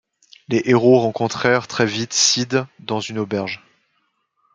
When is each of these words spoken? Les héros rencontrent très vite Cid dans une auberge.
Les 0.47 0.63
héros 0.65 0.97
rencontrent 0.99 1.67
très 1.67 1.85
vite 1.85 2.11
Cid 2.13 2.65
dans 2.79 2.99
une 2.99 3.19
auberge. 3.19 3.61